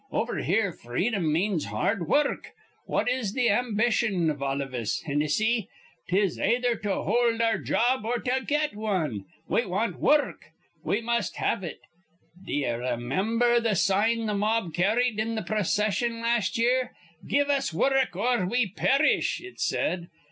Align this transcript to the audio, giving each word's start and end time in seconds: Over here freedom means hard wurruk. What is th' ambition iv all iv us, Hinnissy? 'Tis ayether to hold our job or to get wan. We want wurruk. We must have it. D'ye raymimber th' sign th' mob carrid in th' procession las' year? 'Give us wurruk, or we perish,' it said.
Over 0.11 0.39
here 0.39 0.71
freedom 0.73 1.31
means 1.31 1.65
hard 1.65 2.07
wurruk. 2.07 2.53
What 2.87 3.07
is 3.07 3.33
th' 3.33 3.51
ambition 3.51 4.31
iv 4.31 4.41
all 4.41 4.59
iv 4.59 4.73
us, 4.73 5.03
Hinnissy? 5.07 5.67
'Tis 6.09 6.39
ayether 6.39 6.75
to 6.81 7.03
hold 7.03 7.39
our 7.39 7.59
job 7.59 8.03
or 8.03 8.17
to 8.17 8.41
get 8.43 8.75
wan. 8.75 9.25
We 9.47 9.67
want 9.67 9.99
wurruk. 10.01 10.39
We 10.83 11.01
must 11.01 11.35
have 11.35 11.63
it. 11.63 11.81
D'ye 12.43 12.65
raymimber 12.73 13.59
th' 13.61 13.77
sign 13.77 14.27
th' 14.27 14.35
mob 14.35 14.73
carrid 14.73 15.19
in 15.19 15.37
th' 15.37 15.45
procession 15.45 16.19
las' 16.21 16.57
year? 16.57 16.95
'Give 17.27 17.51
us 17.51 17.71
wurruk, 17.71 18.15
or 18.15 18.47
we 18.47 18.71
perish,' 18.75 19.39
it 19.39 19.59
said. 19.59 20.07